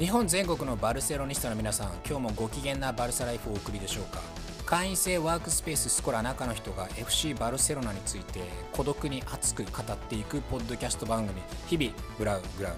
[0.00, 4.22] 日本全国のバルセロニスタの皆さん今日もご機嫌なバルサライフをお送りでしょうか？
[4.64, 8.40] 会員制ワークスペーススコラ中の人が FC バルセロナについて
[8.72, 12.76] 孤独に熱く語っていくポッドキャスト番組日々ブラウグラウ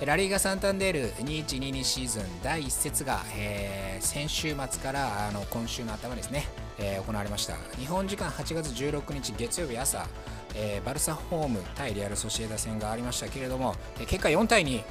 [0.00, 6.46] ナラリーガ・サンタンデール2122シーズン第1節が、えー、先週末からあの今週の頭ですね、
[6.78, 7.56] えー、行われました。
[7.80, 10.06] 日本時間8月16日月曜日朝、
[10.54, 14.84] えー、バルサホーム対リアル・ソシエダ戦がありましたけれどもえ結果4対2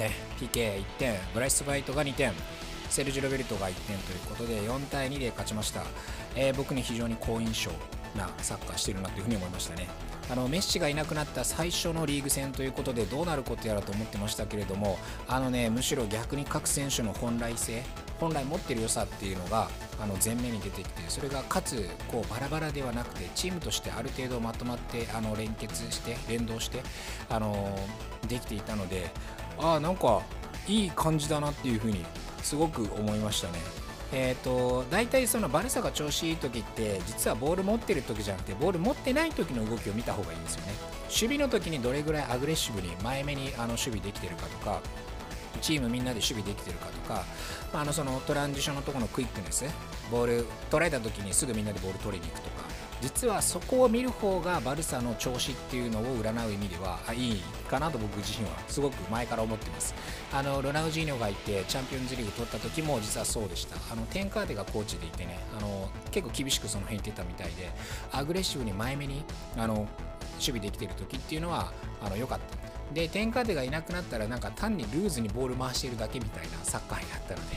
[0.00, 2.32] ね、PK1 点、ブライス・バイトが2点、
[2.88, 5.82] セルジュ・ロベルトが1点ということで4対2で勝ちました、
[6.34, 7.70] えー、僕に非常に好印象
[8.18, 9.88] なサッカーしてるなというふうに思いましたね。
[10.30, 17.82] あのメッシがいなくなった最初のリーグ戦ということでどうなることやらと思ってましたけれどもあのねむしろ逆に各選手の本来性
[18.20, 19.68] 本来持ってる良さっていうのが
[20.00, 26.80] あの前面に出てきてそれがかつこうバラバラではなくてチームとしてある程度まとまってあの連結して連動して
[27.28, 27.76] あの
[28.28, 29.10] できていたので
[29.62, 30.22] ああなんか
[30.66, 32.04] いい感じだなっていうふうに
[32.42, 33.80] すごく思いましたね。
[34.12, 40.72] えーと、大体そのバルサが調子いい時って実はボール持ってる時じゃなくてボール持ってない時の動きを見た方がいいんですよね
[41.04, 44.80] 守備の時にどれぐらいアグレッシブに前目にあの守備できてるかとか
[45.60, 47.24] チームみんなで守備できてるかとか、
[47.72, 49.64] まあ、あのそのトランジションのところのクイックネス
[50.10, 52.69] ボール取られた時にすぐみんなでボール取りに行くとか
[53.00, 59.94] 実はそこを見る方がバルサの調子っていうのを占う意味ではいいかなと僕自身はすごく前から思ってます。
[60.32, 63.76] あのロナウジーニョがいてチャンピオンズリーグ取った時も実はそうでした。
[63.92, 67.70] あのテンカーテがコーチでいてねあの結構厳しくその辺言ってたみたいで
[68.12, 69.24] アグレッシブに前目に
[69.56, 69.88] あの守
[70.38, 71.72] 備できてる時っていうのは
[72.02, 72.70] あの良かった。
[72.94, 77.56] でテンカーテがいなくなったらなんか単にルーズにボール回しているだけみたいなサッカーになったので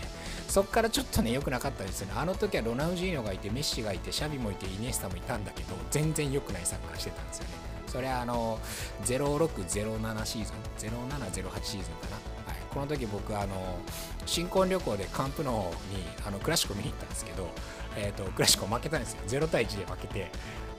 [0.53, 7.49] そこからちょっとね良くなかったですねあの時はロナウジーノがいてメッシがいてシャビもいてイニエスタもいたんだけど全然良くないサッカーしてたんですよね。
[7.87, 8.59] それはあの
[9.03, 10.91] 0607シーズン。
[10.91, 13.79] 0708シーズンかな、はい、この時僕あの
[14.27, 17.49] 新婚旅行でカンプのにあのクラシコ見に行ったんですけど、
[17.97, 19.21] えーと、クラシコ負けたんですよ。
[19.25, 20.31] 0対1で負けて、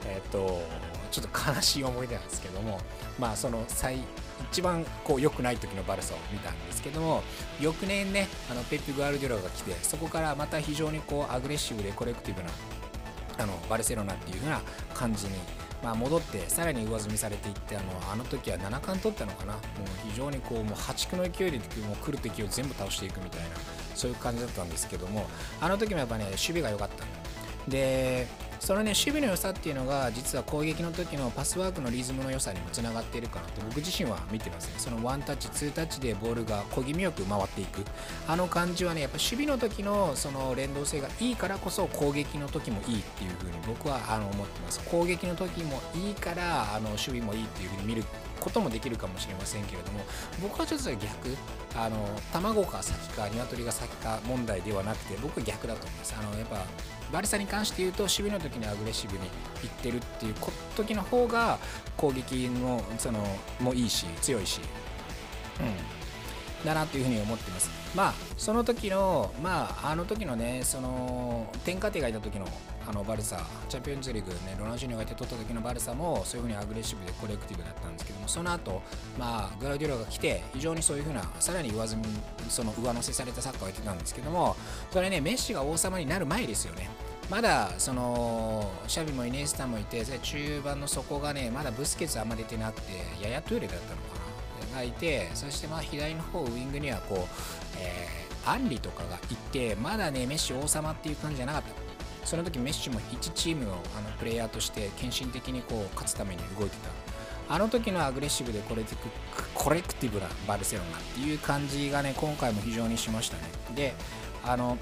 [0.05, 0.61] えーと
[1.11, 2.79] ちょっと悲しい思い出なんですけども
[3.17, 3.99] まあその最
[4.51, 7.23] 一番こう良くない時のバルサを見たんですけども
[7.59, 12.49] 翌年ねあのペップ・グアルディロが来てそこからまた非常にこうアグレッシブでコレクティブな
[13.37, 14.61] あのバルセロナっていう風な
[14.93, 15.33] 感じに、
[15.83, 19.53] まあ、戻ってさらに上積みされていってあのあの時は7冠取ったのかな。
[19.53, 19.61] もう
[20.09, 23.47] 非常にこうもう破竹の勢いでもう来る敵を全部倒していくみたいな
[23.93, 25.27] そういう感じだったんですけども
[25.59, 27.05] あの時もやっぱね守備が良かった。
[27.69, 28.27] で
[28.59, 34.73] そのね守備の良さっていうのが実は攻撃の時のパスワークのリズムの良さにもつながっているかなと僕自身は見てますね。
[34.77, 37.83] そのワンタッチツータッチでボールが小気味よく回っていく。
[38.27, 44.79] あの感じはねやっぱ守備の時のその連動性がいいからこそ攻撃の時もいいっていう風に僕はあの思ってます。
[44.89, 48.03] 攻撃の時もいいからあの守備もいいっていう風に見る。
[48.39, 50.01] こともできるかもしれませんけれども
[50.41, 51.35] 僕はちょっと逆。
[51.77, 51.97] あの
[52.31, 56.15] 卵か先か鶏が先か問題ではなくて僕は逆だと思います。
[56.17, 56.63] あのやっぱ
[57.11, 59.27] バルサに関して言うと守備の時にアグレッシブにい
[59.67, 60.35] ってるっていう
[60.75, 61.59] 時の方が
[61.97, 63.19] 攻撃のその
[63.59, 64.61] もいいし強いし、
[65.59, 67.69] うん、だなというふうに思ってます。
[67.93, 72.47] まあその時のまああの時のねその天下手がいた時の
[72.87, 78.81] あのバルサチャンピオンズリーグねロナウジーニョがいて取った時のバルサもそういうふうにアグレッシブでコレクティブだったんですけどもその後
[79.17, 82.07] まあグラディオラが来て非常にそういうふうなさらに上積み
[82.49, 84.55] その上乗せされたサッカーをやってたんですけども
[84.91, 86.89] それねメッシが王様になる前ですよね。
[87.29, 94.25] まだそのシャビもイネスタもいて中盤の底がねまだブスケツあんま出てなくてややトゥーレだったのかな。
[94.75, 97.17] がいてそしてまあ左の方ウイングにはこう、
[97.79, 101.84] えー、アンリとかがいてまだねメッシ王様っていう感じじゃなかった。
[102.25, 106.89] その時メッシも1チームのあのプレイヤーとして献身的にこう勝つために動いてた。
[107.47, 108.83] あの時のアグレッシブでコレ
[109.53, 113.43] コレクティブなバルセロナっていう感じがね今回も非常にしましたね。
[113.75, 113.93] で
[114.43, 114.77] あの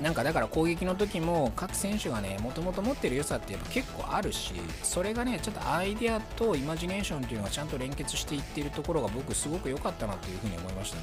[0.00, 11.02] なんかだから攻撃の時も各選手がねもともと持ってる良さってやっぱ結構あるしそれがねちょっとアイデアとイマジネーションっていうのがちゃんと連結していっているところが僕すごく良かったなというふうに思いましたね。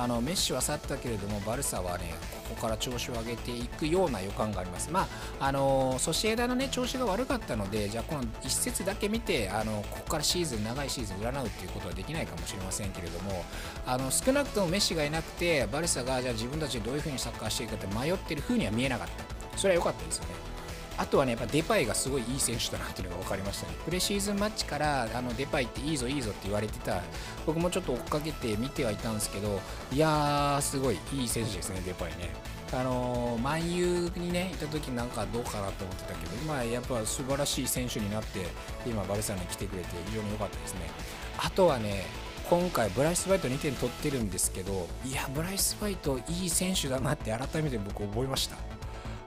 [0.00, 2.14] あのメッシは去ったけれどもバルサはね
[2.48, 4.90] ここから調子を上げていくような予感があります。
[4.90, 5.08] ま
[5.40, 13.44] ああのソシエダのね調子が悪かったのでじゃあこの一節だけ見てあのここからシーズン長いシーズン占うっていうことはできないかもしれませんけれども
[13.86, 19.58] あの少なくともメッシがいなくてバルサがじゃあ自分たちでどういう風にサッカーしていくかって迷ってる風には見えなかった。
[19.58, 20.57] それは良かったですよね。
[20.98, 23.74] あとはね、やっぱデパイがすごいいい選手だなっていうのが分かりましたね。
[23.84, 27.00] プレシーズンマッチからあのデパイっていいぞいいぞって言われてた、
[27.46, 29.60] 僕もちょっと追っかけて見てはいたんですけど、
[29.92, 32.30] いやー、すごいいい選手ですね、デパイね。
[32.72, 38.46] あのー、万有にね、いた時なんかどうかなと思ってたけど、今やっぱ素晴らしい選手になって、
[38.84, 40.90] 今バルサに来てくれて非常に良かったですね。
[41.38, 42.06] あとはね、
[42.50, 48.56] 今回ブライス・バイト2点取ってるんですけどいやブライス・バイトいい選手だなって改めて僕覚えました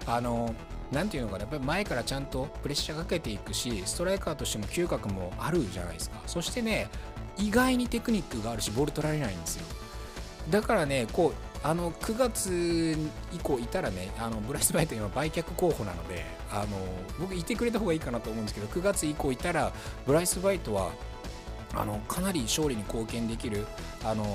[0.07, 0.53] あのな
[1.03, 6.21] んていうのかなやっぱり前からちゃんとプレッシャーかけていくしストライカーとしても嗅覚もあるじゃないですか。
[6.27, 6.89] そしてね
[7.37, 9.65] 意外にテクニックがあるしボール取られないんですよ。
[10.49, 11.33] だからねこう
[11.63, 12.97] あの9月
[13.33, 16.77] 以降いたらねあのブライス・バイト今売却候補なのであの
[17.19, 19.71] 僕いてくれた方がいいかなと思うんですけど9月以降いたら
[20.05, 20.91] ブライス・バイトは
[21.73, 23.65] あのかなり勝利に貢献できる
[24.03, 24.25] あの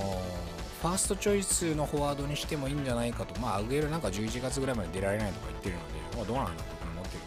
[0.86, 3.40] ファーストチョイスのフォワードにしてもいいんじゃないかと。
[3.40, 7.22] まあアグエルなんか11月ぐらいまで出られないとか言ってるので、まあ、どうなんだと思ってる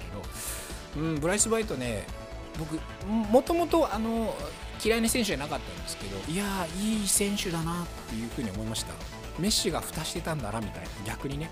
[0.93, 2.07] けど、うん、ブライス・バイトね
[2.57, 4.33] 僕もともとあの
[4.81, 6.45] 嫌いな選手じゃなかったんですけどいや
[6.81, 8.93] いい選手だなっていうふうに思いました。
[9.37, 10.89] メッシが蓋してたんだなみたいな。
[11.05, 11.49] 逆にね。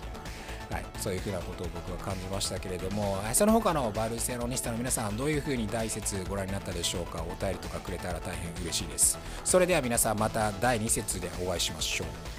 [0.69, 7.23] はい、そういうふうなことを僕は感じましたけれどもその他のバルセロニスタの皆さんどういうふうに大説ご覧になったでしょうか？
[7.23, 9.17] お便りとかくれたら大変嬉しいです。
[9.43, 12.36] それでは皆さんまた第2節でお会いしましょう。